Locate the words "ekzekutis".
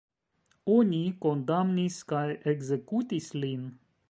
2.55-3.31